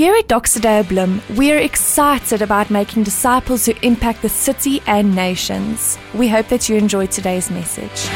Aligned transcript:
Here 0.00 0.14
at 0.14 0.28
Doxa 0.28 0.62
Deo 0.62 0.82
Bloem, 0.82 1.20
we 1.36 1.52
are 1.52 1.58
excited 1.58 2.40
about 2.40 2.70
making 2.70 3.02
disciples 3.02 3.66
who 3.66 3.74
impact 3.82 4.22
the 4.22 4.30
city 4.30 4.80
and 4.86 5.14
nations. 5.14 5.98
We 6.14 6.26
hope 6.26 6.48
that 6.48 6.70
you 6.70 6.76
enjoyed 6.76 7.10
today's 7.10 7.50
message. 7.50 8.08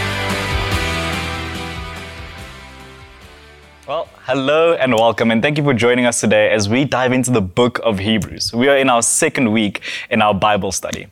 Well, 3.87 4.09
hello 4.23 4.73
and 4.73 4.94
welcome, 4.94 5.31
and 5.31 5.42
thank 5.42 5.58
you 5.58 5.65
for 5.65 5.74
joining 5.74 6.06
us 6.06 6.22
today 6.22 6.51
as 6.51 6.71
we 6.71 6.87
dive 6.87 7.12
into 7.12 7.31
the 7.31 7.42
book 7.42 7.81
of 7.83 7.98
Hebrews. 7.98 8.54
We 8.54 8.69
are 8.69 8.78
in 8.78 8.88
our 8.88 9.03
second 9.03 9.53
week 9.53 9.82
in 10.08 10.22
our 10.22 10.32
Bible 10.32 10.72
study. 10.72 11.08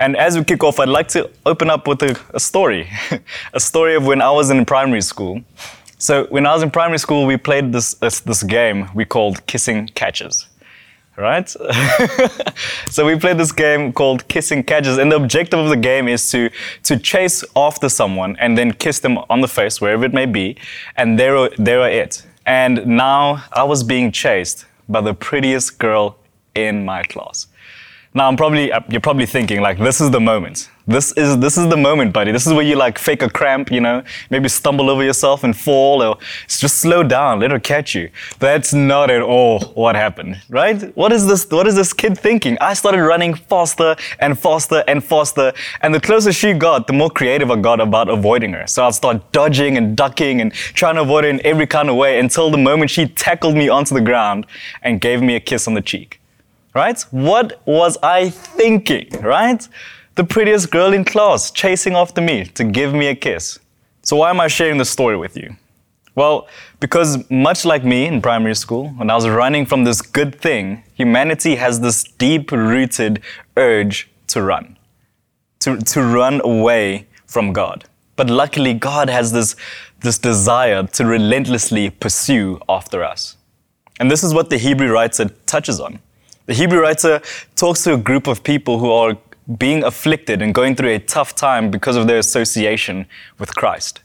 And 0.00 0.16
as 0.16 0.36
we 0.36 0.42
kick 0.42 0.64
off, 0.64 0.80
I'd 0.80 0.88
like 0.88 1.06
to 1.10 1.30
open 1.46 1.70
up 1.70 1.86
with 1.86 2.02
a, 2.02 2.18
a 2.34 2.40
story 2.40 2.90
a 3.52 3.60
story 3.60 3.94
of 3.94 4.04
when 4.04 4.20
I 4.20 4.32
was 4.32 4.50
in 4.50 4.64
primary 4.64 5.02
school. 5.02 5.44
So 6.00 6.26
when 6.26 6.46
I 6.46 6.54
was 6.54 6.62
in 6.62 6.70
primary 6.70 6.98
school, 6.98 7.26
we 7.26 7.36
played 7.36 7.72
this, 7.72 7.94
this, 7.94 8.20
this 8.20 8.44
game 8.44 8.88
we 8.94 9.04
called 9.04 9.44
Kissing 9.46 9.88
Catches. 9.94 10.46
Right? 11.16 11.48
so 12.88 13.04
we 13.04 13.18
played 13.18 13.38
this 13.38 13.50
game 13.50 13.92
called 13.92 14.28
Kissing 14.28 14.62
Catches, 14.62 14.98
and 14.98 15.10
the 15.10 15.16
objective 15.16 15.58
of 15.58 15.68
the 15.68 15.76
game 15.76 16.06
is 16.06 16.30
to, 16.30 16.50
to 16.84 16.96
chase 16.96 17.42
after 17.56 17.88
someone 17.88 18.36
and 18.36 18.56
then 18.56 18.72
kiss 18.72 19.00
them 19.00 19.18
on 19.28 19.40
the 19.40 19.48
face, 19.48 19.80
wherever 19.80 20.04
it 20.04 20.14
may 20.14 20.26
be, 20.26 20.56
and 20.96 21.18
there, 21.18 21.50
there 21.58 21.80
are 21.80 21.90
it. 21.90 22.24
And 22.46 22.86
now 22.86 23.44
I 23.52 23.64
was 23.64 23.82
being 23.82 24.12
chased 24.12 24.66
by 24.88 25.00
the 25.00 25.12
prettiest 25.12 25.80
girl 25.80 26.18
in 26.54 26.84
my 26.84 27.02
class. 27.02 27.48
Now 28.18 28.26
I'm 28.26 28.36
probably 28.36 28.72
uh, 28.72 28.80
you're 28.88 29.00
probably 29.00 29.26
thinking 29.26 29.60
like 29.60 29.78
this 29.78 30.00
is 30.00 30.10
the 30.10 30.18
moment. 30.18 30.70
This 30.88 31.12
is 31.12 31.38
this 31.38 31.56
is 31.56 31.68
the 31.68 31.76
moment, 31.76 32.12
buddy. 32.12 32.32
This 32.32 32.48
is 32.48 32.52
where 32.52 32.64
you 32.64 32.74
like 32.74 32.98
fake 32.98 33.22
a 33.22 33.30
cramp, 33.30 33.70
you 33.70 33.80
know, 33.80 34.02
maybe 34.28 34.48
stumble 34.48 34.90
over 34.90 35.04
yourself 35.04 35.44
and 35.44 35.56
fall, 35.56 36.02
or 36.02 36.18
just 36.48 36.78
slow 36.78 37.04
down, 37.04 37.38
let 37.38 37.52
her 37.52 37.60
catch 37.60 37.94
you. 37.94 38.10
That's 38.40 38.74
not 38.74 39.08
at 39.08 39.22
all 39.22 39.60
what 39.82 39.94
happened, 39.94 40.40
right? 40.48 40.96
What 40.96 41.12
is 41.12 41.28
this? 41.28 41.48
What 41.48 41.68
is 41.68 41.76
this 41.76 41.92
kid 41.92 42.18
thinking? 42.18 42.58
I 42.60 42.74
started 42.74 43.04
running 43.04 43.34
faster 43.34 43.94
and 44.18 44.36
faster 44.36 44.82
and 44.88 45.04
faster, 45.04 45.52
and 45.82 45.94
the 45.94 46.00
closer 46.00 46.32
she 46.32 46.54
got, 46.54 46.88
the 46.88 46.94
more 46.94 47.10
creative 47.10 47.52
I 47.52 47.56
got 47.56 47.80
about 47.80 48.08
avoiding 48.08 48.52
her. 48.54 48.66
So 48.66 48.84
I'd 48.84 48.94
start 48.94 49.30
dodging 49.30 49.76
and 49.76 49.96
ducking 49.96 50.40
and 50.40 50.52
trying 50.52 50.96
to 50.96 51.02
avoid 51.02 51.22
her 51.22 51.30
in 51.30 51.40
every 51.46 51.68
kind 51.68 51.88
of 51.88 51.94
way 51.94 52.18
until 52.18 52.50
the 52.50 52.58
moment 52.58 52.90
she 52.90 53.06
tackled 53.06 53.54
me 53.54 53.68
onto 53.68 53.94
the 53.94 54.00
ground 54.00 54.44
and 54.82 55.00
gave 55.00 55.22
me 55.22 55.36
a 55.36 55.40
kiss 55.40 55.68
on 55.68 55.74
the 55.74 55.82
cheek 55.82 56.17
right? 56.78 57.00
What 57.10 57.60
was 57.66 57.98
I 58.02 58.30
thinking, 58.30 59.08
right? 59.20 59.66
The 60.14 60.24
prettiest 60.24 60.70
girl 60.70 60.92
in 60.92 61.04
class 61.04 61.50
chasing 61.50 61.94
after 61.94 62.20
me 62.20 62.44
to 62.58 62.64
give 62.64 62.94
me 62.94 63.06
a 63.08 63.14
kiss. 63.14 63.58
So, 64.02 64.16
why 64.16 64.30
am 64.30 64.40
I 64.40 64.48
sharing 64.48 64.78
this 64.78 64.90
story 64.90 65.16
with 65.16 65.36
you? 65.36 65.56
Well, 66.14 66.48
because 66.80 67.10
much 67.30 67.64
like 67.64 67.84
me 67.84 68.06
in 68.06 68.22
primary 68.22 68.54
school, 68.54 68.88
when 68.98 69.10
I 69.10 69.14
was 69.14 69.28
running 69.28 69.66
from 69.66 69.84
this 69.84 70.00
good 70.02 70.40
thing, 70.40 70.82
humanity 70.94 71.56
has 71.56 71.80
this 71.80 72.02
deep 72.04 72.50
rooted 72.50 73.22
urge 73.56 74.08
to 74.28 74.42
run, 74.42 74.76
to, 75.60 75.76
to 75.76 76.02
run 76.02 76.40
away 76.42 77.06
from 77.26 77.52
God. 77.52 77.84
But 78.16 78.30
luckily, 78.30 78.74
God 78.74 79.08
has 79.08 79.30
this, 79.30 79.54
this 80.00 80.18
desire 80.18 80.82
to 80.96 81.04
relentlessly 81.06 81.90
pursue 81.90 82.58
after 82.68 83.04
us. 83.04 83.36
And 84.00 84.10
this 84.10 84.24
is 84.24 84.34
what 84.34 84.50
the 84.50 84.58
Hebrew 84.58 84.90
writer 84.90 85.26
touches 85.46 85.78
on. 85.80 86.00
The 86.48 86.54
Hebrew 86.54 86.80
writer 86.80 87.20
talks 87.56 87.84
to 87.84 87.92
a 87.92 87.98
group 87.98 88.26
of 88.26 88.42
people 88.42 88.78
who 88.78 88.90
are 88.90 89.18
being 89.58 89.84
afflicted 89.84 90.40
and 90.40 90.54
going 90.54 90.76
through 90.76 90.94
a 90.94 90.98
tough 90.98 91.34
time 91.34 91.70
because 91.70 91.94
of 91.94 92.06
their 92.06 92.16
association 92.16 93.04
with 93.38 93.54
Christ. 93.54 94.00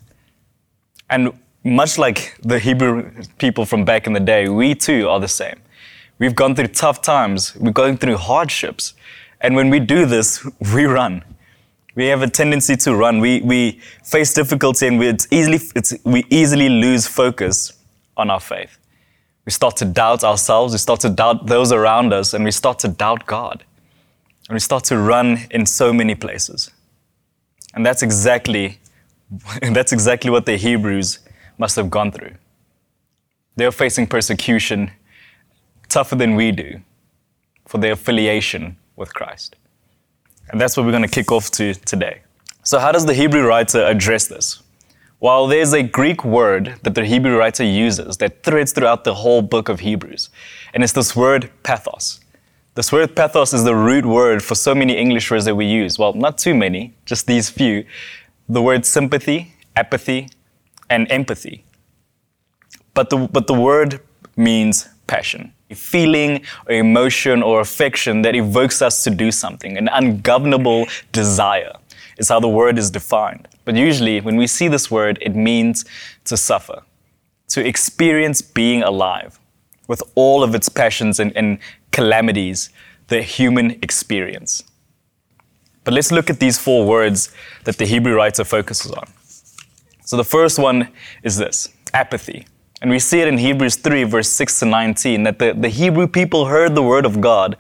And 1.10 1.32
much 1.64 1.98
like 1.98 2.36
the 2.42 2.60
Hebrew 2.60 3.12
people 3.38 3.66
from 3.66 3.86
back 3.86 4.08
in 4.08 4.12
the 4.12 4.20
day, 4.20 4.50
we 4.50 4.76
too 4.76 5.08
are 5.08 5.22
the 5.22 5.28
same. 5.30 5.62
We've 6.20 6.36
gone 6.36 6.54
through 6.54 6.68
tough 6.68 7.02
times, 7.02 7.56
we're 7.56 7.72
going 7.72 7.96
through 7.96 8.18
hardships. 8.18 8.94
And 9.40 9.56
when 9.56 9.70
we 9.70 9.80
do 9.80 10.06
this, 10.06 10.46
we 10.76 10.84
run. 10.84 11.24
We 11.96 12.08
have 12.08 12.24
a 12.24 12.30
tendency 12.30 12.76
to 12.76 12.94
run. 12.94 13.22
We, 13.22 13.40
we 13.40 13.80
face 14.04 14.34
difficulty 14.34 14.88
and 14.88 15.00
we, 15.00 15.08
it's 15.08 15.30
easily, 15.32 15.62
it's, 15.78 15.94
we 16.04 16.26
easily 16.30 16.68
lose 16.68 17.08
focus 17.08 17.72
on 18.18 18.30
our 18.30 18.42
faith. 18.42 18.78
We 19.46 19.52
start 19.52 19.76
to 19.78 19.86
doubt 19.86 20.24
ourselves, 20.24 20.74
we 20.74 20.78
start 20.78 21.02
to 21.02 21.10
doubt 21.10 21.48
those 21.48 21.72
around 21.72 22.14
us, 22.14 22.34
and 22.34 22.46
we 22.46 22.52
start 22.52 22.80
to 22.80 22.88
doubt 22.88 23.26
God. 23.26 23.64
And 24.48 24.56
we 24.56 24.60
start 24.60 24.84
to 24.86 24.98
run 24.98 25.40
in 25.52 25.66
so 25.66 25.94
many 25.94 26.16
places. 26.16 26.72
And 27.74 27.86
that's 27.86 28.02
exactly, 28.02 28.80
that's 29.62 29.92
exactly 29.92 30.30
what 30.30 30.46
the 30.46 30.58
Hebrews 30.58 31.20
must 31.58 31.76
have 31.76 31.90
gone 31.90 32.12
through. 32.12 32.36
They're 33.56 33.72
facing 33.72 34.08
persecution 34.08 34.92
tougher 35.90 36.16
than 36.16 36.36
we 36.36 36.52
do 36.52 36.82
for 37.68 37.78
their 37.78 37.94
affiliation 37.94 38.78
with 38.96 39.14
Christ. 39.14 39.56
And 40.50 40.60
that's 40.60 40.76
what 40.76 40.86
we're 40.86 40.92
going 40.92 41.04
to 41.04 41.08
kick 41.08 41.32
off 41.32 41.52
to 41.52 41.74
today. 41.74 42.22
So, 42.64 42.80
how 42.80 42.92
does 42.92 43.06
the 43.06 43.14
Hebrew 43.14 43.46
writer 43.46 43.84
address 43.84 44.28
this? 44.28 44.63
While 45.24 45.48
there's 45.48 45.72
a 45.72 45.82
Greek 45.82 46.26
word 46.26 46.76
that 46.84 46.96
the 46.96 47.06
Hebrew 47.06 47.38
writer 47.38 47.64
uses 47.64 48.18
that 48.18 48.44
threads 48.44 48.74
throughout 48.74 49.06
the 49.06 49.14
whole 49.14 49.42
book 49.42 49.70
of 49.70 49.80
Hebrews, 49.80 50.30
and 50.74 50.84
it's 50.84 50.92
this 50.92 51.16
word 51.16 51.50
pathos. 51.64 52.20
This 52.76 52.92
word 52.92 53.16
pathos 53.16 53.54
is 53.54 53.64
the 53.64 53.74
root 53.74 54.06
word 54.06 54.44
for 54.44 54.54
so 54.54 54.76
many 54.76 54.98
English 54.98 55.32
words 55.32 55.46
that 55.46 55.56
we 55.56 55.66
use. 55.66 55.98
Well, 55.98 56.12
not 56.12 56.38
too 56.38 56.54
many, 56.54 56.94
just 57.06 57.26
these 57.26 57.50
few. 57.50 57.86
The 58.50 58.62
word 58.62 58.86
sympathy, 58.86 59.54
apathy, 59.78 60.28
and 60.90 61.10
empathy. 61.10 61.64
But 62.94 63.10
the, 63.10 63.20
but 63.20 63.48
the 63.48 63.54
word 63.54 64.02
means 64.36 64.90
passion, 65.08 65.54
a 65.70 65.76
feeling 65.76 66.44
or 66.68 66.74
emotion 66.76 67.42
or 67.42 67.62
affection 67.62 68.24
that 68.24 68.36
evokes 68.36 68.82
us 68.82 69.06
to 69.06 69.10
do 69.10 69.32
something, 69.32 69.78
an 69.78 69.88
ungovernable 69.88 70.88
desire 71.14 71.72
is 72.18 72.28
how 72.28 72.42
the 72.42 72.50
word 72.50 72.78
is 72.78 72.92
defined. 72.92 73.48
But 73.66 73.76
usually, 73.76 74.20
when 74.22 74.36
we 74.36 74.48
see 74.48 74.68
this 74.68 74.92
word, 74.92 75.18
it 75.22 75.36
means 75.36 75.86
to 76.26 76.36
suffer, 76.38 76.84
to 77.50 77.66
experience 77.66 78.42
being 78.42 78.84
alive 78.84 79.40
with 79.88 80.02
all 80.16 80.44
of 80.44 80.56
its 80.56 80.70
passions 80.70 81.20
and, 81.20 81.36
and 81.36 81.60
calamities, 81.92 82.70
the 83.08 83.22
human 83.22 83.72
experience. 83.82 84.64
But 85.84 85.94
let's 85.94 86.12
look 86.12 86.30
at 86.30 86.40
these 86.40 86.58
four 86.58 86.86
words 86.86 87.34
that 87.66 87.78
the 87.78 87.86
Hebrew 87.86 88.16
writer 88.16 88.44
focuses 88.44 88.92
on. 88.92 89.06
So 90.06 90.18
the 90.18 90.24
first 90.24 90.60
one 90.60 90.90
is 91.24 91.38
this 91.38 91.70
apathy. 91.94 92.46
And 92.82 92.92
we 92.92 93.00
see 93.00 93.22
it 93.22 93.28
in 93.28 93.38
Hebrews 93.38 93.78
3, 93.78 94.04
verse 94.04 94.30
6 94.30 94.60
to 94.60 94.66
19, 94.66 95.24
that 95.24 95.40
the, 95.40 95.54
the 95.54 95.70
Hebrew 95.70 96.08
people 96.08 96.46
heard 96.46 96.76
the 96.76 96.84
word 96.84 97.06
of 97.06 97.22
God, 97.22 97.56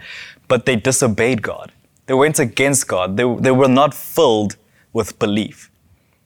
but 0.47 0.65
they 0.65 0.75
disobeyed 0.75 1.41
God. 1.41 1.71
They 2.05 2.13
went 2.13 2.39
against 2.39 2.87
God. 2.87 3.15
They, 3.15 3.23
they 3.39 3.51
were 3.51 3.69
not 3.69 3.93
filled 3.93 4.57
with 4.91 5.17
belief. 5.19 5.71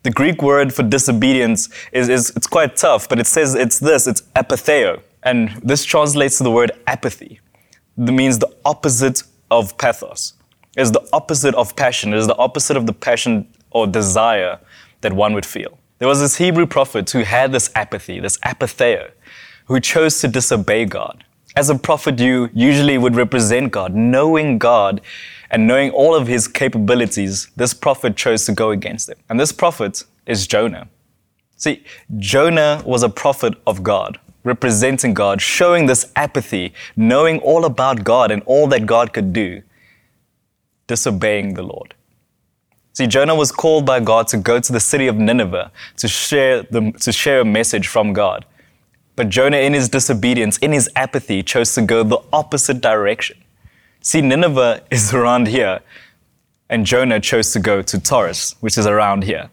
The 0.08 0.14
Greek 0.14 0.42
word 0.42 0.74
for 0.74 0.84
disobedience 0.84 1.68
is, 1.92 2.08
is 2.08 2.30
it's 2.30 2.48
quite 2.48 2.78
tough, 2.78 3.10
but 3.10 3.20
it 3.20 3.28
says 3.28 3.56
it's 3.56 3.78
this, 3.78 4.08
it's 4.08 4.22
apatheo. 4.38 5.02
And 5.24 5.50
this 5.62 5.84
translates 5.84 6.38
to 6.38 6.46
the 6.46 6.50
word 6.50 6.72
apathy. 6.88 7.42
It 7.98 8.14
means 8.14 8.40
the 8.40 8.50
opposite 8.64 9.24
of 9.52 9.78
pathos. 9.78 10.32
It's 10.78 10.92
the 10.92 11.06
opposite 11.12 11.56
of 11.56 11.76
passion. 11.76 12.14
It 12.14 12.20
is 12.20 12.28
the 12.28 12.38
opposite 12.38 12.78
of 12.78 12.86
the 12.88 12.94
passion 12.94 13.54
or 13.72 13.86
desire 13.86 14.62
that 15.02 15.12
one 15.12 15.34
would 15.34 15.46
feel. 15.46 15.78
There 16.00 16.08
was 16.08 16.22
this 16.22 16.38
Hebrew 16.38 16.68
prophet 16.68 17.12
who 17.12 17.24
had 17.24 17.52
this 17.52 17.70
apathy, 17.76 18.22
this 18.22 18.38
apatheo, 18.38 19.12
who 19.66 19.82
chose 19.82 20.22
to 20.22 20.30
disobey 20.30 20.86
God. 20.86 21.26
As 21.58 21.70
a 21.70 21.76
prophet, 21.76 22.18
you 22.18 22.50
usually 22.54 22.98
would 22.98 23.18
represent 23.18 23.74
God, 23.74 23.94
knowing 23.94 24.58
God 24.58 25.02
and 25.50 25.68
knowing 25.68 25.92
all 25.92 26.16
of 26.16 26.28
his 26.28 26.48
capabilities, 26.48 27.50
this 27.56 27.74
prophet 27.74 28.16
chose 28.16 28.46
to 28.46 28.52
go 28.52 28.72
against 28.72 29.10
him. 29.10 29.18
And 29.30 29.40
this 29.40 29.52
prophet 29.52 30.04
is 30.26 30.48
Jonah. 30.48 30.88
See, 31.56 31.84
Jonah 32.18 32.84
was 32.86 33.04
a 33.04 33.10
prophet 33.10 33.56
of 33.66 33.82
God, 33.82 34.20
representing 34.44 35.14
God, 35.14 35.42
showing 35.42 35.86
this 35.86 36.12
apathy, 36.16 36.74
knowing 36.96 37.40
all 37.40 37.66
about 37.66 38.04
God 38.04 38.30
and 38.32 38.44
all 38.44 38.68
that 38.68 38.86
God 38.86 39.14
could 39.14 39.34
do, 39.34 39.64
disobeying 40.86 41.56
the 41.56 41.64
Lord. 41.64 41.96
See, 42.94 43.08
Jonah 43.08 43.36
was 43.36 43.52
called 43.52 43.86
by 43.86 44.00
God 44.00 44.28
to 44.30 44.38
go 44.38 44.60
to 44.60 44.74
the 44.74 44.80
city 44.80 45.08
of 45.08 45.18
Nineveh 45.18 45.72
to 45.98 46.08
share, 46.08 46.64
the, 46.64 46.92
to 47.00 47.12
share 47.12 47.42
a 47.42 47.46
message 47.46 47.88
from 47.88 48.12
God. 48.14 48.46
But 49.16 49.30
Jonah, 49.30 49.58
in 49.58 49.74
his 49.74 49.90
disobedience, 49.90 50.58
in 50.60 50.72
his 50.72 50.90
apathy, 50.96 51.42
chose 51.44 51.74
to 51.76 51.82
go 51.82 52.04
the 52.04 52.20
opposite 52.32 52.82
direction. 52.82 53.38
See, 54.08 54.22
Nineveh 54.22 54.84
is 54.90 55.14
around 55.14 55.50
here, 55.50 55.82
and 56.70 56.86
Jonah 56.86 57.20
chose 57.20 57.52
to 57.52 57.60
go 57.60 57.82
to 57.82 58.00
Taurus, 58.00 58.56
which 58.62 58.78
is 58.78 58.88
around 58.88 59.26
here. 59.26 59.50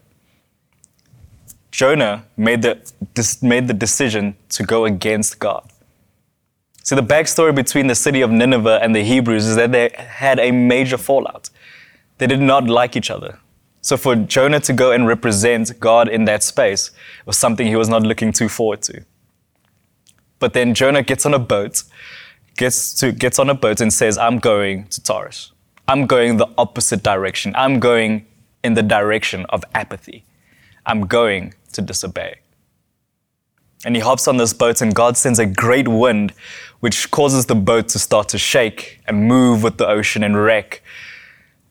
Jonah 1.71 2.23
made 2.37 2.61
the, 2.61 2.79
made 3.41 3.67
the 3.67 3.73
decision 3.73 4.37
to 4.47 4.63
go 4.63 4.85
against 4.85 5.39
God. 5.39 5.69
See, 6.83 6.95
the 6.95 7.03
backstory 7.03 7.53
between 7.53 7.87
the 7.87 7.95
city 7.95 8.21
of 8.21 8.31
Nineveh 8.31 8.79
and 8.81 8.95
the 8.95 9.03
Hebrews 9.03 9.45
is 9.45 9.57
that 9.57 9.73
they 9.73 9.89
had 9.93 10.39
a 10.39 10.51
major 10.51 10.97
fallout. 10.97 11.49
They 12.17 12.27
did 12.27 12.39
not 12.39 12.63
like 12.63 12.95
each 12.95 13.11
other. 13.11 13.39
So 13.81 13.97
for 13.97 14.15
Jonah 14.15 14.61
to 14.61 14.71
go 14.71 14.93
and 14.93 15.05
represent 15.05 15.77
God 15.81 16.07
in 16.07 16.23
that 16.25 16.43
space 16.43 16.91
was 17.25 17.37
something 17.37 17.67
he 17.67 17.75
was 17.75 17.89
not 17.89 18.03
looking 18.03 18.31
too 18.31 18.47
forward 18.47 18.83
to. 18.83 19.03
But 20.39 20.53
then 20.53 20.73
Jonah 20.73 21.03
gets 21.03 21.25
on 21.25 21.33
a 21.33 21.39
boat 21.39 21.83
gets, 22.57 22.93
to, 22.95 23.11
gets 23.11 23.39
on 23.39 23.49
a 23.49 23.53
boat 23.53 23.81
and 23.81 23.91
says, 23.93 24.17
I'm 24.17 24.39
going 24.39 24.87
to 24.87 25.01
Taurus. 25.01 25.51
I'm 25.87 26.07
going 26.07 26.37
the 26.37 26.47
opposite 26.57 27.03
direction. 27.03 27.53
I'm 27.55 27.79
going 27.79 28.25
in 28.63 28.73
the 28.73 28.83
direction 28.83 29.45
of 29.49 29.63
apathy. 29.73 30.23
I'm 30.85 31.05
going 31.05 31.53
to 31.73 31.81
disobey. 31.81 32.39
And 33.85 33.95
he 33.95 34.01
hops 34.01 34.27
on 34.27 34.37
this 34.37 34.53
boat, 34.53 34.81
and 34.81 34.95
God 34.95 35.15
sends 35.15 35.37
a 35.37 35.45
great 35.45 35.87
wind, 35.87 36.33
which 36.79 37.11
causes 37.11 37.45
the 37.45 37.55
boat 37.55 37.87
to 37.89 37.99
start 37.99 38.29
to 38.29 38.39
shake 38.39 38.99
and 39.07 39.27
move 39.27 39.61
with 39.61 39.77
the 39.77 39.87
ocean 39.87 40.23
and 40.23 40.41
wreck. 40.41 40.81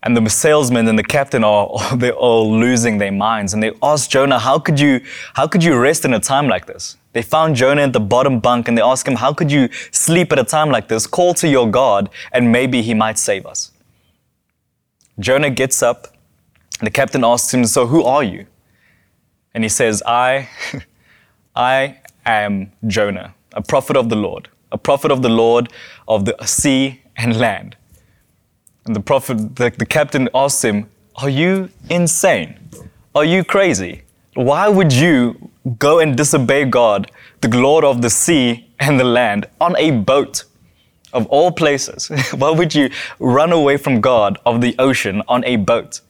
And 0.04 0.16
the 0.16 0.28
salesman 0.28 0.86
and 0.86 0.98
the 0.98 1.02
captain 1.02 1.42
are 1.42 1.68
they're 1.96 2.12
all 2.12 2.52
losing 2.56 2.98
their 2.98 3.10
minds. 3.10 3.52
And 3.52 3.62
they 3.62 3.72
ask 3.82 4.08
Jonah, 4.10 4.38
how 4.38 4.58
could 4.58 4.78
you 4.78 5.00
how 5.32 5.48
could 5.48 5.64
you 5.64 5.76
rest 5.76 6.04
in 6.04 6.14
a 6.14 6.20
time 6.20 6.46
like 6.46 6.66
this? 6.66 6.96
They 7.14 7.22
found 7.22 7.54
Jonah 7.54 7.82
at 7.82 7.92
the 7.92 8.00
bottom 8.00 8.40
bunk 8.40 8.66
and 8.66 8.76
they 8.76 8.82
ask 8.82 9.06
him, 9.06 9.14
How 9.14 9.32
could 9.32 9.50
you 9.50 9.68
sleep 9.92 10.32
at 10.32 10.38
a 10.38 10.44
time 10.44 10.70
like 10.70 10.88
this? 10.88 11.06
Call 11.06 11.32
to 11.34 11.48
your 11.48 11.70
God 11.70 12.10
and 12.32 12.50
maybe 12.50 12.82
he 12.82 12.92
might 12.92 13.18
save 13.18 13.46
us. 13.46 13.70
Jonah 15.20 15.50
gets 15.50 15.80
up 15.80 16.08
and 16.80 16.86
the 16.88 16.90
captain 16.90 17.24
asks 17.24 17.54
him, 17.54 17.64
So 17.64 17.86
who 17.86 18.02
are 18.02 18.24
you? 18.24 18.46
And 19.54 19.62
he 19.62 19.68
says, 19.68 20.02
I 20.04 20.48
I 21.56 21.98
am 22.26 22.72
Jonah, 22.88 23.32
a 23.52 23.62
prophet 23.62 23.96
of 23.96 24.08
the 24.08 24.16
Lord, 24.16 24.48
a 24.72 24.78
prophet 24.78 25.12
of 25.12 25.22
the 25.22 25.28
Lord 25.28 25.72
of 26.08 26.24
the 26.24 26.36
sea 26.44 27.00
and 27.16 27.38
land. 27.38 27.76
And 28.86 28.96
the 28.96 29.00
prophet, 29.00 29.54
the, 29.54 29.70
the 29.70 29.86
captain 29.86 30.28
asks 30.34 30.64
him, 30.64 30.90
Are 31.14 31.30
you 31.30 31.70
insane? 31.88 32.58
Are 33.14 33.24
you 33.24 33.44
crazy? 33.44 34.02
Why 34.34 34.68
would 34.68 34.92
you 34.92 35.43
go 35.78 35.98
and 36.00 36.16
disobey 36.16 36.64
God, 36.64 37.10
the 37.40 37.48
Lord 37.48 37.84
of 37.84 38.02
the 38.02 38.10
sea 38.10 38.70
and 38.78 38.98
the 38.98 39.04
land, 39.04 39.46
on 39.60 39.76
a 39.76 39.90
boat? 39.90 40.44
Of 41.12 41.26
all 41.26 41.52
places, 41.52 42.08
why 42.34 42.50
would 42.50 42.74
you 42.74 42.90
run 43.20 43.52
away 43.52 43.76
from 43.76 44.00
God 44.00 44.38
of 44.44 44.60
the 44.60 44.74
ocean 44.80 45.22
on 45.28 45.44
a 45.44 45.56
boat? 45.56 46.00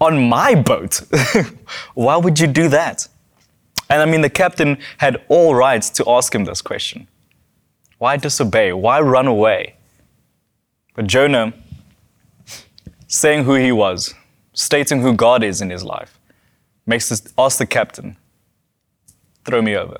On 0.00 0.28
my 0.28 0.54
boat? 0.54 1.00
why 1.94 2.16
would 2.16 2.38
you 2.38 2.46
do 2.46 2.68
that? 2.68 3.08
And 3.88 4.02
I 4.02 4.04
mean, 4.04 4.20
the 4.20 4.30
captain 4.30 4.78
had 4.98 5.24
all 5.28 5.54
rights 5.54 5.88
to 5.90 6.04
ask 6.08 6.34
him 6.34 6.44
this 6.44 6.60
question 6.60 7.08
Why 7.98 8.16
disobey? 8.16 8.72
Why 8.72 9.00
run 9.00 9.26
away? 9.26 9.76
But 10.94 11.06
Jonah 11.06 11.52
saying 13.06 13.44
who 13.44 13.54
he 13.54 13.72
was, 13.72 14.14
stating 14.52 15.00
who 15.00 15.12
God 15.12 15.42
is 15.42 15.60
in 15.60 15.70
his 15.70 15.84
life, 15.84 16.18
makes 16.86 17.10
us 17.12 17.22
ask 17.38 17.58
the 17.58 17.66
captain, 17.66 18.16
throw 19.44 19.62
me 19.62 19.76
over. 19.76 19.98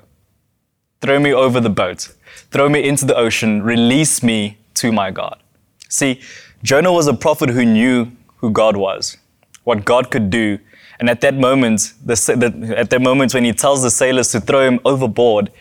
Throw 1.01 1.19
me 1.19 1.33
over 1.33 1.59
the 1.59 1.69
boat. 1.69 2.13
Throw 2.51 2.69
me 2.69 2.87
into 2.87 3.05
the 3.05 3.15
ocean. 3.15 3.61
Release 3.63 4.23
me 4.23 4.57
to 4.75 4.91
my 4.91 5.11
God. 5.11 5.41
See, 5.89 6.21
Jonah 6.63 6.91
was 6.91 7.07
a 7.07 7.13
prophet 7.13 7.49
who 7.49 7.65
knew 7.65 8.11
who 8.37 8.49
God 8.51 8.75
was, 8.75 9.17
what 9.63 9.85
God 9.85 10.09
could 10.09 10.29
do. 10.29 10.59
And 10.99 11.09
at 11.09 11.21
that 11.21 11.35
moment, 11.35 11.93
the, 12.03 12.15
the, 12.15 12.77
at 12.77 12.89
that 12.89 13.01
moment 13.01 13.33
when 13.33 13.43
he 13.43 13.53
tells 13.53 13.83
the 13.83 13.91
sailors 13.91 14.31
to 14.31 14.39
throw 14.39 14.65
him 14.65 14.79
overboard, 14.85 15.51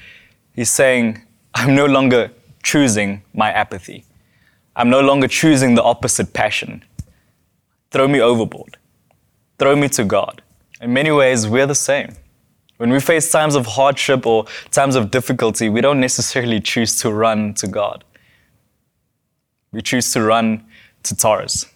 he's 0.55 0.71
saying, 0.71 1.23
I'm 1.55 1.75
no 1.75 1.87
longer 1.87 2.31
choosing 2.63 3.23
my 3.35 3.51
apathy. 3.51 4.05
I'm 4.77 4.91
no 4.91 5.01
longer 5.01 5.29
choosing 5.29 5.75
the 5.75 5.83
opposite 5.83 6.33
passion 6.33 6.85
throw 7.95 8.09
me 8.09 8.21
overboard, 8.21 8.77
throw 9.57 9.77
me 9.77 9.89
to 9.89 10.03
God. 10.03 10.43
In 10.81 10.93
many 10.93 11.13
ways, 11.13 11.47
we're 11.47 11.69
the 11.69 11.77
same. 11.77 12.17
When 12.77 12.91
we 12.91 13.01
face 13.01 13.31
times 13.31 13.55
of 13.55 13.67
hardship 13.67 14.27
or 14.27 14.47
times 14.71 14.97
of 14.97 15.11
difficulty, 15.11 15.69
we 15.69 15.81
don't 15.81 16.01
necessarily 16.01 16.61
choose 16.61 16.99
to 17.01 17.13
run 17.13 17.55
to 17.55 17.69
God. 17.69 18.05
We 19.73 19.81
choose 19.81 20.13
to 20.13 20.23
run 20.23 20.65
to 21.05 21.17
Taurus. 21.17 21.67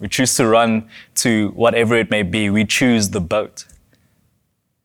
We 0.00 0.08
choose 0.08 0.34
to 0.36 0.46
run 0.46 0.88
to 1.16 1.50
whatever 1.50 1.96
it 1.96 2.10
may 2.10 2.22
be. 2.22 2.50
We 2.50 2.64
choose 2.64 3.10
the 3.10 3.20
boat. 3.20 3.64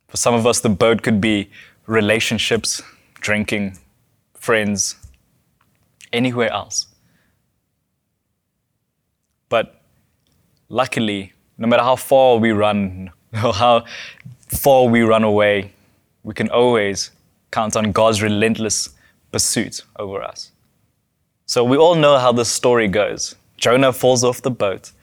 For 0.08 0.18
some 0.18 0.34
of 0.34 0.46
us, 0.46 0.60
the 0.60 0.70
boat 0.70 1.02
could 1.02 1.20
be 1.20 1.50
relationships, 1.88 2.82
drinking, 3.16 3.78
friends, 4.36 4.96
anywhere 6.12 6.52
else. 6.52 6.88
But 9.50 9.82
luckily, 10.70 11.34
no 11.58 11.68
matter 11.68 11.84
how 11.84 11.96
far 11.96 12.38
we 12.38 12.52
run 12.52 13.12
or 13.44 13.54
how 13.54 13.86
far 14.64 14.88
we 14.88 15.02
run 15.02 15.26
away, 15.26 15.74
we 16.24 16.34
can 16.34 16.50
always 16.50 17.12
count 17.52 17.76
on 17.76 17.92
God's 17.92 18.22
relentless 18.22 18.90
pursuit 19.30 19.84
over 19.98 20.24
us. 20.24 20.52
So 21.46 21.66
we 21.66 21.76
all 21.76 21.96
know 21.96 22.18
how 22.18 22.32
this 22.32 22.48
story 22.48 22.88
goes. 22.88 23.36
Jonah 23.58 23.92
falls 23.92 24.24
off 24.24 24.42
the 24.42 24.50
boat, 24.50 24.94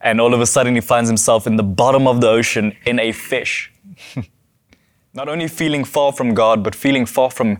and 0.00 0.22
all 0.22 0.32
of 0.32 0.40
a 0.40 0.46
sudden 0.46 0.74
he 0.74 0.80
finds 0.80 1.10
himself 1.10 1.46
in 1.46 1.56
the 1.56 1.62
bottom 1.62 2.06
of 2.06 2.22
the 2.22 2.28
ocean 2.28 2.74
in 2.86 2.98
a 2.98 3.12
fish. 3.12 3.70
Not 5.12 5.28
only 5.28 5.48
feeling 5.48 5.84
far 5.84 6.10
from 6.10 6.32
God, 6.32 6.64
but 6.64 6.74
feeling 6.74 7.04
far 7.04 7.30
from 7.30 7.58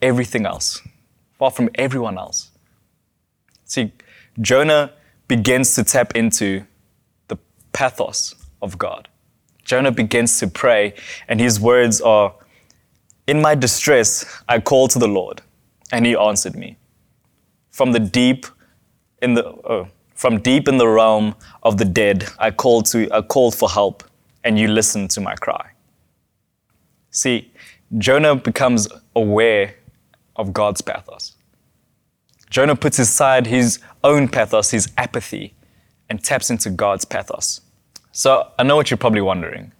everything 0.00 0.46
else, 0.46 0.80
far 1.38 1.50
from 1.50 1.68
everyone 1.74 2.16
else. 2.16 2.50
See, 3.64 3.92
Jonah 4.40 4.92
begins 5.28 5.74
to 5.74 5.84
tap 5.84 6.16
into 6.16 6.64
the 7.28 7.36
pathos 7.74 8.34
of 8.62 8.78
God. 8.78 9.08
Jonah 9.66 9.90
begins 9.90 10.38
to 10.38 10.46
pray, 10.46 10.94
and 11.28 11.40
his 11.40 11.60
words 11.60 12.00
are 12.00 12.32
In 13.26 13.42
my 13.42 13.56
distress, 13.56 14.24
I 14.48 14.60
called 14.60 14.92
to 14.92 15.00
the 15.00 15.08
Lord, 15.08 15.42
and 15.92 16.06
he 16.06 16.16
answered 16.16 16.54
me. 16.54 16.78
From 17.72 17.90
the 17.90 17.98
deep 17.98 18.46
in 19.20 19.34
the 19.34 19.44
oh, 19.44 19.88
from 20.14 20.40
deep 20.40 20.68
in 20.68 20.78
the 20.78 20.86
realm 20.86 21.34
of 21.64 21.78
the 21.78 21.84
dead, 21.84 22.28
I 22.38 22.52
called 22.52 22.86
to 22.86 23.12
I 23.12 23.22
called 23.22 23.56
for 23.56 23.68
help, 23.68 24.04
and 24.44 24.56
you 24.56 24.68
listened 24.68 25.10
to 25.10 25.20
my 25.20 25.34
cry. 25.34 25.72
See, 27.10 27.52
Jonah 27.98 28.36
becomes 28.36 28.86
aware 29.16 29.74
of 30.36 30.52
God's 30.52 30.80
pathos. 30.80 31.34
Jonah 32.50 32.76
puts 32.76 33.00
aside 33.00 33.48
his 33.48 33.80
own 34.04 34.28
pathos, 34.28 34.70
his 34.70 34.92
apathy, 34.96 35.54
and 36.08 36.22
taps 36.22 36.50
into 36.50 36.70
God's 36.70 37.04
pathos. 37.04 37.62
So 38.16 38.50
I 38.58 38.62
know 38.62 38.76
what 38.76 38.90
you're 38.90 38.96
probably 38.96 39.20
wondering. 39.20 39.72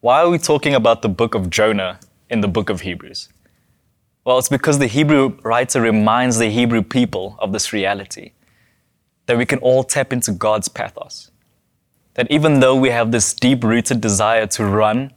Why 0.00 0.20
are 0.20 0.28
we 0.28 0.36
talking 0.36 0.74
about 0.74 1.00
the 1.00 1.08
book 1.08 1.34
of 1.34 1.48
Jonah 1.48 1.98
in 2.28 2.42
the 2.42 2.46
book 2.46 2.68
of 2.68 2.82
Hebrews? 2.82 3.30
Well, 4.26 4.36
it's 4.36 4.50
because 4.50 4.78
the 4.78 4.88
Hebrew 4.88 5.38
writer 5.42 5.80
reminds 5.80 6.36
the 6.36 6.50
Hebrew 6.50 6.82
people 6.82 7.36
of 7.38 7.54
this 7.54 7.72
reality 7.72 8.32
that 9.24 9.38
we 9.38 9.46
can 9.46 9.58
all 9.60 9.84
tap 9.84 10.12
into 10.12 10.32
God's 10.32 10.68
pathos. 10.68 11.30
That 12.12 12.30
even 12.30 12.60
though 12.60 12.76
we 12.76 12.90
have 12.90 13.10
this 13.10 13.32
deep 13.32 13.64
rooted 13.64 14.02
desire 14.02 14.46
to 14.48 14.66
run, 14.66 15.10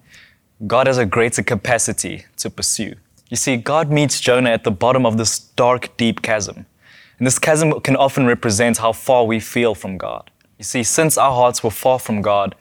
God 0.66 0.88
has 0.88 0.98
a 0.98 1.06
greater 1.06 1.44
capacity 1.44 2.24
to 2.38 2.50
pursue. 2.50 2.96
You 3.30 3.36
see, 3.36 3.58
God 3.58 3.92
meets 3.92 4.22
Jonah 4.22 4.52
at 4.52 4.64
the 4.64 4.72
bottom 4.72 5.06
of 5.06 5.18
this 5.18 5.40
dark, 5.40 5.98
deep 5.98 6.22
chasm. 6.22 6.66
And 7.18 7.28
this 7.28 7.38
chasm 7.38 7.82
can 7.82 7.98
often 7.98 8.28
represent 8.28 8.78
how 8.78 8.94
far 8.94 9.26
we 9.26 9.42
feel 9.42 9.76
from 9.76 9.98
God. 9.98 10.32
You 10.62 10.66
see, 10.66 10.84
since 10.84 11.18
our 11.18 11.32
hearts 11.32 11.64
were 11.64 11.72
far 11.72 11.98
from 11.98 12.22
God, 12.22 12.54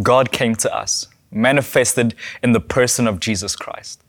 God 0.00 0.30
came 0.30 0.54
to 0.54 0.72
us, 0.72 1.08
manifested 1.32 2.14
in 2.40 2.52
the 2.52 2.60
person 2.60 3.08
of 3.08 3.18
Jesus 3.18 3.56
Christ, 3.56 4.00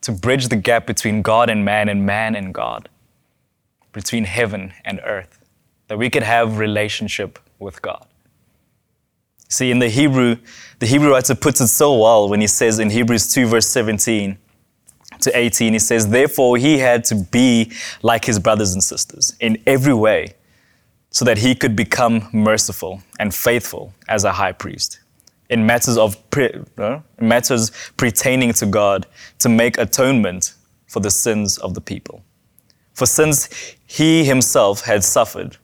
to 0.00 0.12
bridge 0.12 0.48
the 0.48 0.56
gap 0.56 0.86
between 0.86 1.20
God 1.20 1.50
and 1.50 1.66
man 1.66 1.90
and 1.90 2.06
man 2.06 2.34
and 2.34 2.54
God, 2.54 2.88
between 3.92 4.24
heaven 4.24 4.72
and 4.86 5.02
earth, 5.04 5.38
that 5.88 5.98
we 5.98 6.08
could 6.08 6.22
have 6.22 6.56
relationship 6.56 7.38
with 7.58 7.82
God. 7.82 8.06
See, 9.50 9.70
in 9.70 9.78
the 9.78 9.90
Hebrew, 9.90 10.36
the 10.78 10.86
Hebrew 10.86 11.10
writer 11.10 11.34
puts 11.34 11.60
it 11.60 11.68
so 11.68 11.94
well 11.98 12.26
when 12.26 12.40
he 12.40 12.46
says 12.46 12.78
in 12.78 12.88
Hebrews 12.88 13.34
2, 13.34 13.48
verse 13.48 13.66
17 13.66 14.38
to 15.20 15.38
18, 15.38 15.74
he 15.74 15.78
says, 15.78 16.08
Therefore, 16.08 16.56
he 16.56 16.78
had 16.78 17.04
to 17.04 17.16
be 17.16 17.70
like 18.00 18.24
his 18.24 18.38
brothers 18.38 18.72
and 18.72 18.82
sisters 18.82 19.36
in 19.40 19.62
every 19.66 19.92
way 19.92 20.36
so 21.16 21.24
that 21.24 21.38
he 21.38 21.54
could 21.54 21.74
become 21.74 22.28
merciful 22.30 23.02
and 23.18 23.34
faithful 23.34 23.90
as 24.06 24.24
a 24.24 24.32
high 24.32 24.52
priest 24.52 25.00
in 25.48 25.64
matters 25.64 25.96
of 25.96 26.10
pre- 26.28 26.62
uh, 26.76 27.00
matters 27.18 27.70
pertaining 27.96 28.52
to 28.52 28.66
God 28.66 29.06
to 29.38 29.48
make 29.48 29.78
atonement 29.78 30.52
for 30.86 31.00
the 31.00 31.10
sins 31.10 31.56
of 31.56 31.72
the 31.72 31.80
people. 31.80 32.22
For 32.92 33.06
since 33.06 33.48
he 33.86 34.26
himself 34.26 34.82
had 34.82 35.02
suffered, 35.02 35.56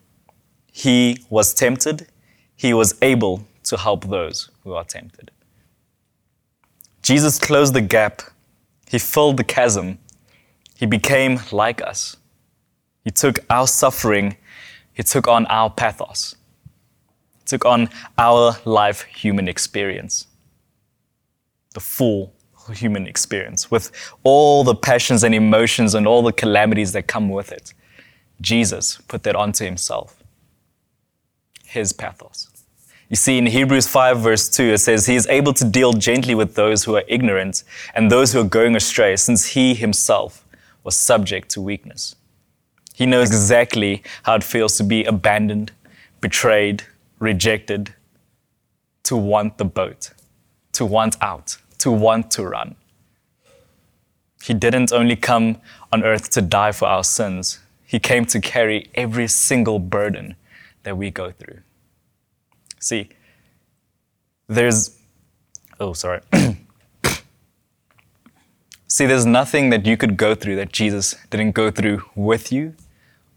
he 0.72 1.22
was 1.28 1.52
tempted, 1.52 2.06
he 2.56 2.72
was 2.72 2.94
able 3.02 3.46
to 3.64 3.76
help 3.76 4.06
those 4.06 4.48
who 4.64 4.72
are 4.72 4.84
tempted. 4.84 5.30
Jesus 7.02 7.38
closed 7.38 7.74
the 7.74 7.82
gap, 7.82 8.22
he 8.88 8.98
filled 8.98 9.36
the 9.36 9.44
chasm, 9.44 9.98
he 10.74 10.86
became 10.86 11.40
like 11.52 11.82
us. 11.82 12.16
He 13.04 13.10
took 13.10 13.40
our 13.50 13.66
suffering 13.66 14.38
he 14.92 15.02
took 15.02 15.28
on 15.28 15.46
our 15.46 15.70
pathos, 15.70 16.36
took 17.46 17.64
on 17.64 17.88
our 18.18 18.56
life 18.64 19.02
human 19.02 19.48
experience, 19.48 20.26
the 21.74 21.80
full 21.80 22.32
human 22.74 23.06
experience, 23.06 23.70
with 23.70 23.90
all 24.22 24.62
the 24.64 24.74
passions 24.74 25.24
and 25.24 25.34
emotions 25.34 25.94
and 25.94 26.06
all 26.06 26.22
the 26.22 26.32
calamities 26.32 26.92
that 26.92 27.06
come 27.06 27.28
with 27.28 27.50
it. 27.50 27.74
Jesus 28.40 28.98
put 29.08 29.22
that 29.24 29.34
onto 29.34 29.64
himself. 29.64 30.22
His 31.64 31.92
pathos. 31.92 32.48
You 33.08 33.16
see, 33.16 33.36
in 33.36 33.46
Hebrews 33.46 33.86
5, 33.86 34.20
verse 34.20 34.48
2, 34.48 34.72
it 34.72 34.78
says, 34.78 35.06
He 35.06 35.16
is 35.16 35.26
able 35.26 35.52
to 35.54 35.64
deal 35.64 35.92
gently 35.92 36.34
with 36.34 36.54
those 36.54 36.84
who 36.84 36.96
are 36.96 37.04
ignorant 37.08 37.62
and 37.94 38.10
those 38.10 38.32
who 38.32 38.40
are 38.40 38.44
going 38.44 38.74
astray, 38.74 39.16
since 39.16 39.48
He 39.48 39.74
Himself 39.74 40.46
was 40.82 40.96
subject 40.96 41.50
to 41.50 41.60
weakness. 41.60 42.16
He 42.94 43.06
knows 43.06 43.30
exactly 43.30 44.02
how 44.24 44.34
it 44.34 44.44
feels 44.44 44.76
to 44.76 44.84
be 44.84 45.04
abandoned, 45.04 45.72
betrayed, 46.20 46.84
rejected, 47.18 47.94
to 49.04 49.16
want 49.16 49.58
the 49.58 49.64
boat, 49.64 50.10
to 50.72 50.84
want 50.84 51.16
out, 51.20 51.56
to 51.78 51.90
want 51.90 52.30
to 52.32 52.44
run. 52.44 52.76
He 54.42 54.54
didn't 54.54 54.92
only 54.92 55.16
come 55.16 55.60
on 55.92 56.04
earth 56.04 56.30
to 56.30 56.42
die 56.42 56.72
for 56.72 56.86
our 56.86 57.04
sins, 57.04 57.60
He 57.86 57.98
came 57.98 58.24
to 58.26 58.40
carry 58.40 58.90
every 58.94 59.28
single 59.28 59.78
burden 59.78 60.34
that 60.82 60.96
we 60.96 61.10
go 61.10 61.30
through. 61.30 61.58
See, 62.80 63.10
there's, 64.48 64.98
oh, 65.78 65.92
sorry. 65.92 66.20
See, 68.86 69.06
there's 69.06 69.26
nothing 69.26 69.70
that 69.70 69.86
you 69.86 69.96
could 69.96 70.16
go 70.16 70.34
through 70.34 70.56
that 70.56 70.72
Jesus 70.72 71.14
didn't 71.30 71.52
go 71.52 71.70
through 71.70 72.02
with 72.14 72.50
you 72.50 72.74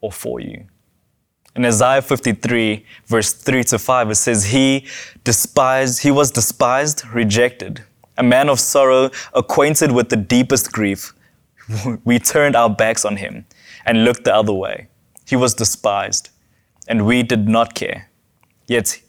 or 0.06 0.12
for 0.12 0.40
you. 0.40 0.66
In 1.56 1.66
Isaiah 1.66 2.02
53, 2.02 2.86
verse 3.08 3.34
3 3.34 3.64
to 3.64 3.80
5, 3.80 4.12
it 4.12 4.16
says, 4.16 4.46
He 4.46 4.86
despised, 5.24 6.04
he 6.04 6.12
was 6.12 6.30
despised, 6.30 7.08
rejected, 7.08 7.84
a 8.18 8.24
man 8.24 8.50
of 8.50 8.60
sorrow, 8.60 9.10
acquainted 9.34 9.92
with 9.92 10.10
the 10.10 10.18
deepest 10.18 10.72
grief. 10.72 11.14
We 12.06 12.20
turned 12.20 12.56
our 12.56 12.70
backs 12.70 13.06
on 13.06 13.18
him 13.18 13.46
and 13.86 14.06
looked 14.06 14.26
the 14.26 14.36
other 14.36 14.54
way. 14.54 14.88
He 15.26 15.36
was 15.36 15.54
despised, 15.54 16.30
and 16.88 17.06
we 17.06 17.24
did 17.24 17.48
not 17.48 17.74
care. 17.74 18.10
Yet 18.68 19.02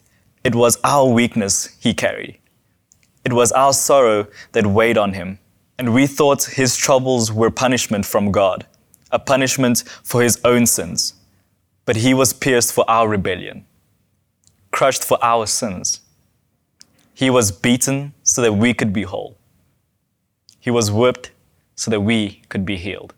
it 0.45 0.55
was 0.55 0.79
our 0.83 1.07
weakness 1.21 1.77
he 1.81 1.93
carried. 1.93 2.39
It 3.25 3.33
was 3.33 3.53
our 3.53 3.73
sorrow 3.73 4.29
that 4.53 4.67
weighed 4.67 4.97
on 4.97 5.13
him, 5.13 5.39
and 5.79 5.93
we 5.93 6.07
thought 6.07 6.45
his 6.45 6.77
troubles 6.77 7.33
were 7.33 7.51
punishment 7.51 8.07
from 8.07 8.33
God, 8.33 8.67
a 9.17 9.19
punishment 9.19 9.83
for 10.05 10.23
his 10.23 10.39
own 10.45 10.67
sins. 10.67 11.15
But 11.87 11.97
he 11.97 12.13
was 12.13 12.33
pierced 12.33 12.73
for 12.73 12.85
our 12.89 13.09
rebellion, 13.09 13.65
crushed 14.71 15.03
for 15.03 15.19
our 15.23 15.47
sins. 15.47 16.01
He 17.15 17.31
was 17.31 17.51
beaten 17.51 18.13
so 18.23 18.43
that 18.43 18.53
we 18.53 18.75
could 18.75 18.93
be 18.93 19.05
whole. 19.05 19.39
He 20.61 20.71
was 20.71 20.91
whipped 20.91 21.31
so 21.77 21.91
that 21.91 22.01
we 22.01 22.43
could 22.51 22.67
be 22.67 22.77
healed. 22.77 23.15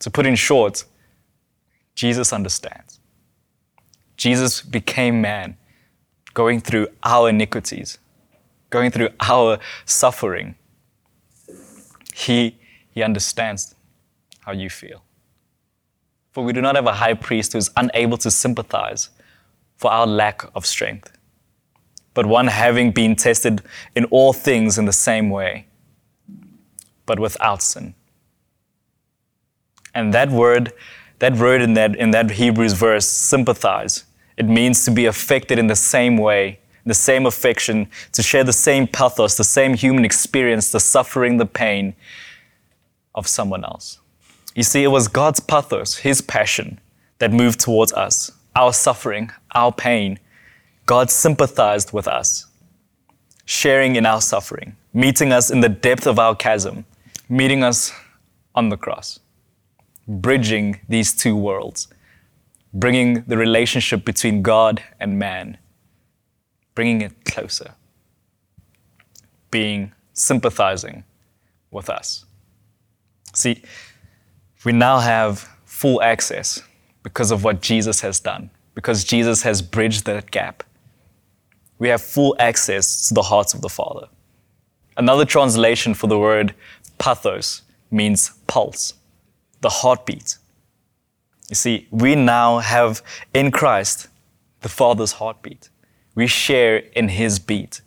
To 0.00 0.10
put 0.10 0.24
in 0.24 0.36
short, 0.36 0.84
Jesus 1.94 2.32
understands. 2.32 3.00
Jesus 4.16 4.62
became 4.62 5.20
man 5.20 5.56
going 6.32 6.60
through 6.60 6.86
our 7.02 7.28
iniquities, 7.28 7.98
going 8.70 8.90
through 8.90 9.08
our 9.20 9.58
suffering, 9.84 10.54
he, 12.14 12.56
he 12.90 13.02
understands 13.02 13.75
how 14.46 14.52
you 14.52 14.70
feel. 14.70 15.02
For 16.30 16.44
we 16.44 16.52
do 16.52 16.60
not 16.60 16.76
have 16.76 16.86
a 16.86 16.94
high 16.94 17.14
priest 17.14 17.52
who 17.52 17.58
is 17.58 17.70
unable 17.76 18.16
to 18.18 18.30
sympathize 18.30 19.10
for 19.76 19.90
our 19.90 20.06
lack 20.06 20.44
of 20.54 20.64
strength, 20.64 21.10
but 22.14 22.26
one 22.26 22.46
having 22.46 22.92
been 22.92 23.16
tested 23.16 23.60
in 23.96 24.04
all 24.06 24.32
things 24.32 24.78
in 24.78 24.84
the 24.84 24.92
same 24.92 25.30
way, 25.30 25.66
but 27.06 27.18
without 27.18 27.60
sin. 27.60 27.94
And 29.94 30.14
that 30.14 30.30
word, 30.30 30.72
that 31.18 31.34
word 31.34 31.60
in 31.60 31.74
that, 31.74 31.96
in 31.96 32.12
that 32.12 32.30
Hebrews 32.30 32.74
verse, 32.74 33.08
sympathize, 33.08 34.04
it 34.36 34.46
means 34.46 34.84
to 34.84 34.92
be 34.92 35.06
affected 35.06 35.58
in 35.58 35.66
the 35.66 35.76
same 35.76 36.16
way, 36.18 36.60
the 36.84 36.94
same 36.94 37.26
affection, 37.26 37.88
to 38.12 38.22
share 38.22 38.44
the 38.44 38.52
same 38.52 38.86
pathos, 38.86 39.36
the 39.36 39.44
same 39.44 39.74
human 39.74 40.04
experience, 40.04 40.70
the 40.70 40.78
suffering, 40.78 41.38
the 41.38 41.46
pain 41.46 41.96
of 43.12 43.26
someone 43.26 43.64
else. 43.64 43.98
You 44.56 44.64
see, 44.64 44.82
it 44.82 44.88
was 44.88 45.06
God's 45.06 45.38
pathos, 45.38 45.98
His 45.98 46.20
passion, 46.20 46.80
that 47.18 47.32
moved 47.32 47.60
towards 47.60 47.92
us, 47.92 48.32
our 48.56 48.72
suffering, 48.72 49.30
our 49.54 49.70
pain. 49.70 50.18
God 50.86 51.08
sympathized 51.08 51.92
with 51.92 52.08
us, 52.08 52.46
sharing 53.44 53.94
in 53.94 54.04
our 54.04 54.20
suffering, 54.20 54.74
meeting 54.92 55.30
us 55.30 55.48
in 55.48 55.60
the 55.60 55.68
depth 55.68 56.08
of 56.08 56.18
our 56.18 56.34
chasm, 56.34 56.84
meeting 57.28 57.62
us 57.62 57.92
on 58.56 58.70
the 58.70 58.76
cross, 58.76 59.20
bridging 60.08 60.80
these 60.88 61.14
two 61.14 61.36
worlds 61.36 61.86
bringing 62.76 63.22
the 63.26 63.38
relationship 63.38 64.04
between 64.04 64.42
God 64.42 64.82
and 65.00 65.18
man, 65.18 65.56
bringing 66.74 67.00
it 67.00 67.24
closer, 67.24 67.72
being 69.50 69.92
sympathizing 70.12 71.04
with 71.70 71.88
us. 71.88 72.26
See, 73.32 73.62
we 74.64 74.72
now 74.72 74.98
have 74.98 75.48
full 75.64 76.02
access 76.02 76.62
because 77.02 77.30
of 77.30 77.44
what 77.44 77.62
Jesus 77.62 78.00
has 78.00 78.20
done, 78.20 78.50
because 78.74 79.04
Jesus 79.04 79.42
has 79.42 79.62
bridged 79.62 80.04
that 80.06 80.30
gap. 80.30 80.62
We 81.78 81.88
have 81.88 82.02
full 82.02 82.34
access 82.38 83.08
to 83.08 83.14
the 83.14 83.22
hearts 83.22 83.54
of 83.54 83.60
the 83.60 83.68
Father. 83.68 84.08
Another 84.96 85.24
translation 85.24 85.94
for 85.94 86.06
the 86.06 86.18
word 86.18 86.54
pathos 86.98 87.62
means 87.90 88.30
pulse, 88.46 88.94
the 89.60 89.68
heartbeat 89.68 90.38
you 91.48 91.54
see, 91.54 91.86
we 91.90 92.16
now 92.16 92.58
have 92.58 93.02
in 93.32 93.50
Christ 93.50 94.08
the 94.62 94.68
Father's 94.68 95.12
heartbeat. 95.12 95.68
We 96.14 96.26
share 96.26 96.76
in 96.76 97.08
His 97.08 97.38
beat. 97.38 97.82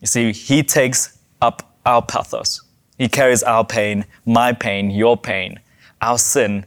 You 0.00 0.06
see, 0.06 0.32
He 0.32 0.62
takes 0.62 1.18
up 1.40 1.76
our 1.86 2.02
pathos. 2.02 2.62
He 2.98 3.08
carries 3.08 3.42
our 3.42 3.64
pain, 3.64 4.06
my 4.26 4.52
pain, 4.52 4.90
your 4.90 5.16
pain, 5.16 5.60
our 6.04 6.18
sin, 6.18 6.66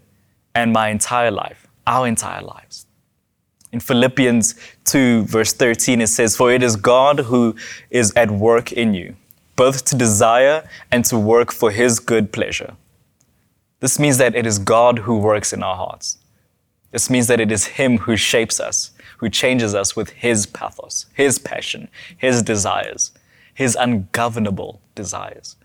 and 0.55 0.73
my 0.73 0.89
entire 0.89 1.29
life, 1.29 1.67
our 1.85 2.07
entire 2.07 2.41
lives. 2.41 2.87
In 3.71 3.79
Philippians 3.79 4.55
2, 4.85 5.25
verse 5.25 5.53
13, 5.53 6.01
it 6.01 6.07
says, 6.07 6.35
For 6.35 6.51
it 6.51 6.63
is 6.63 6.75
God 6.75 7.19
who 7.19 7.55
is 7.91 8.11
at 8.15 8.31
work 8.31 8.71
in 8.71 8.95
you, 8.95 9.15
both 9.55 9.85
to 9.85 9.95
desire 9.95 10.67
and 10.91 11.05
to 11.05 11.19
work 11.19 11.51
for 11.51 11.69
His 11.69 11.99
good 11.99 12.31
pleasure. 12.31 12.75
This 13.79 13.99
means 13.99 14.17
that 14.17 14.35
it 14.35 14.47
is 14.47 14.57
God 14.57 14.99
who 14.99 15.19
works 15.19 15.53
in 15.53 15.61
our 15.61 15.75
hearts. 15.75 16.17
This 16.91 17.09
means 17.09 17.27
that 17.27 17.39
it 17.39 17.51
is 17.51 17.65
Him 17.65 17.99
who 17.99 18.15
shapes 18.17 18.59
us, 18.59 18.91
who 19.17 19.29
changes 19.29 19.75
us 19.75 19.95
with 19.95 20.09
His 20.09 20.47
pathos, 20.47 21.05
His 21.13 21.37
passion, 21.37 21.89
His 22.17 22.41
desires, 22.41 23.11
His 23.53 23.77
ungovernable 23.79 24.81
desires. 24.95 25.55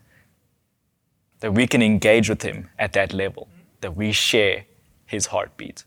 That 1.39 1.53
we 1.53 1.65
can 1.65 1.81
engage 1.81 2.29
with 2.29 2.43
Him 2.43 2.69
at 2.77 2.93
that 2.93 3.13
level, 3.13 3.47
that 3.83 3.95
we 3.95 4.11
share 4.11 4.65
His 5.05 5.27
heartbeat. 5.27 5.83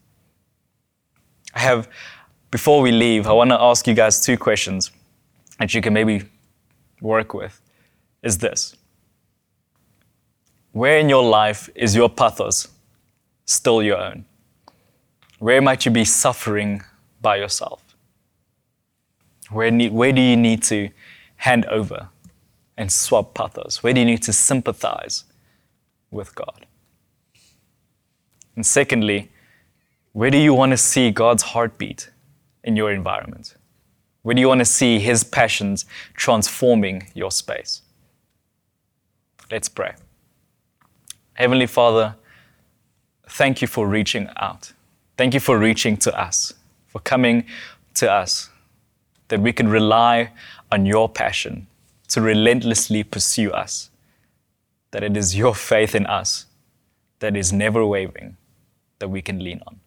I 1.55 1.61
have, 1.61 1.89
before 2.51 2.81
we 2.83 2.93
leave, 2.93 3.27
I 3.27 3.33
want 3.33 3.51
to 3.51 3.61
ask 3.61 3.87
you 3.87 3.95
guys 3.95 4.25
two 4.25 4.37
questions 4.37 4.91
that 5.59 5.75
you 5.75 5.81
can 5.81 5.93
maybe 5.93 6.23
work 7.01 7.35
with. 7.35 7.61
Is 8.23 8.39
this 8.39 8.77
where 10.73 10.99
in 10.99 11.09
your 11.09 11.25
life 11.25 11.71
is 11.75 11.97
your 11.97 12.11
pathos 12.11 12.69
still 13.47 13.83
your 13.83 13.97
own? 13.97 14.27
Where 15.39 15.63
might 15.63 15.87
you 15.87 15.91
be 15.91 16.05
suffering 16.05 16.83
by 17.23 17.37
yourself? 17.37 17.83
Where, 19.51 19.71
need, 19.71 19.93
where 19.93 20.13
do 20.13 20.21
you 20.21 20.37
need 20.37 20.63
to 20.65 20.91
hand 21.37 21.65
over 21.67 22.11
and 22.77 22.93
swap 22.93 23.33
pathos? 23.33 23.83
Where 23.83 23.95
do 23.95 24.01
you 24.01 24.07
need 24.07 24.23
to 24.25 24.35
sympathize 24.35 25.25
with 26.11 26.35
God? 26.35 26.67
And 28.57 28.65
secondly, 28.67 29.31
where 30.13 30.31
do 30.31 30.39
you 30.39 30.55
want 30.55 30.73
to 30.73 30.77
see 30.79 31.11
God's 31.11 31.43
heartbeat 31.43 32.11
in 32.65 32.75
your 32.75 32.91
environment? 32.91 33.55
Where 34.23 34.35
do 34.35 34.41
you 34.41 34.49
want 34.49 34.61
to 34.61 34.65
see 34.65 34.99
His 34.99 35.23
passions 35.23 35.85
transforming 36.15 37.09
your 37.15 37.31
space? 37.31 37.83
Let's 39.51 39.69
pray. 39.69 39.95
Heavenly 41.35 41.67
Father, 41.67 42.17
thank 43.29 43.61
you 43.61 43.69
for 43.69 43.87
reaching 43.87 44.29
out. 44.39 44.73
Thank 45.17 45.35
you 45.35 45.41
for 45.41 45.59
reaching 45.59 45.97
to 45.99 46.19
us, 46.19 46.55
for 46.89 46.99
coming 47.01 47.45
to 47.95 48.11
us, 48.11 48.51
that 49.29 49.41
we 49.41 49.53
can 49.53 49.69
rely 49.69 50.33
on 50.73 50.87
your 50.87 51.09
passion 51.09 51.67
to 52.09 52.21
relentlessly 52.21 53.05
pursue 53.05 53.51
us, 53.53 53.91
that 54.91 55.03
it 55.03 55.17
is 55.17 55.37
your 55.37 55.55
faith 55.55 55.95
in 55.95 56.07
us 56.07 56.47
that 57.19 57.37
is 57.37 57.53
never 57.53 57.85
wavering, 57.87 58.37
that 58.99 59.09
we 59.09 59.23
can 59.23 59.43
lean 59.43 59.61
on. 59.67 59.81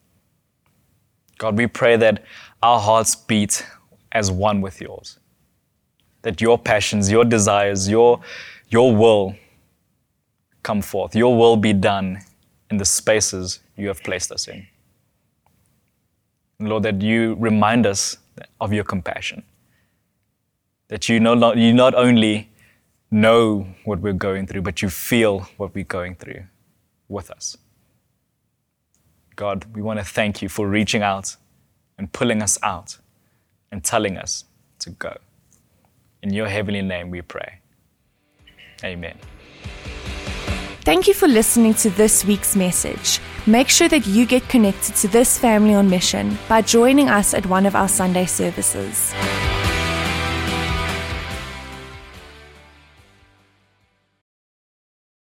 God, 1.37 1.57
we 1.57 1.67
pray 1.67 1.97
that 1.97 2.23
our 2.61 2.79
hearts 2.79 3.15
beat 3.15 3.65
as 4.11 4.31
one 4.31 4.61
with 4.61 4.81
yours, 4.81 5.19
that 6.21 6.41
your 6.41 6.57
passions, 6.57 7.09
your 7.09 7.23
desires, 7.23 7.87
your, 7.87 8.19
your 8.69 8.95
will 8.95 9.35
come 10.63 10.81
forth. 10.81 11.15
Your 11.15 11.35
will 11.37 11.55
be 11.55 11.73
done 11.73 12.19
in 12.69 12.77
the 12.77 12.85
spaces 12.85 13.59
you 13.77 13.87
have 13.87 14.03
placed 14.03 14.31
us 14.31 14.47
in. 14.47 14.67
Lord, 16.59 16.83
that 16.83 17.01
you 17.01 17.35
remind 17.35 17.85
us 17.85 18.17
of 18.59 18.73
your 18.73 18.83
compassion. 18.83 19.43
That 20.89 21.07
you, 21.07 21.19
no, 21.19 21.53
you 21.53 21.73
not 21.73 21.95
only 21.95 22.49
know 23.11 23.65
what 23.85 24.01
we're 24.01 24.13
going 24.13 24.45
through, 24.45 24.63
but 24.63 24.81
you 24.81 24.89
feel 24.89 25.47
what 25.57 25.73
we're 25.73 25.85
going 25.85 26.15
through 26.15 26.43
with 27.07 27.31
us. 27.31 27.57
God, 29.39 29.73
we 29.73 29.81
want 29.81 29.99
to 29.99 30.03
thank 30.03 30.41
you 30.41 30.49
for 30.49 30.67
reaching 30.67 31.01
out 31.01 31.37
and 31.97 32.11
pulling 32.11 32.41
us 32.41 32.57
out 32.61 32.97
and 33.71 33.81
telling 33.81 34.17
us 34.17 34.43
to 34.79 34.89
go. 34.89 35.15
In 36.21 36.33
your 36.33 36.49
heavenly 36.49 36.81
name 36.81 37.09
we 37.09 37.21
pray. 37.21 37.61
Amen. 38.83 39.17
Thank 40.81 41.07
you 41.07 41.13
for 41.13 41.29
listening 41.29 41.73
to 41.75 41.89
this 41.89 42.25
week's 42.25 42.57
message. 42.57 43.21
Make 43.47 43.69
sure 43.69 43.87
that 43.87 44.05
you 44.05 44.25
get 44.25 44.49
connected 44.49 44.95
to 44.97 45.07
this 45.07 45.37
family 45.37 45.73
on 45.73 45.89
mission 45.89 46.37
by 46.49 46.61
joining 46.61 47.07
us 47.07 47.33
at 47.33 47.45
one 47.45 47.65
of 47.65 47.77
our 47.77 47.87
Sunday 47.87 48.25
services. 48.25 49.13